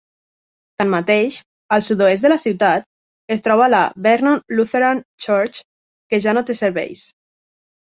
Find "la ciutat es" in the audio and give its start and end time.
2.33-3.45